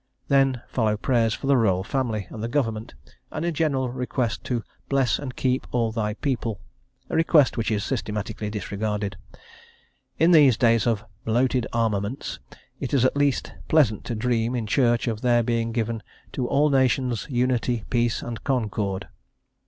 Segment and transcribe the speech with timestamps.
[0.29, 2.95] Then follow prayers for the Royal Family and the Government,
[3.29, 6.59] and a general request to "bless and keep all Thy people;"
[7.07, 9.15] a request which is systematically disregarded.
[10.17, 12.39] In these days of "bloated armaments"
[12.79, 16.71] it is at least pleasant to dream in church of there being given "to all
[16.71, 19.07] nations, unity, peace, and concord."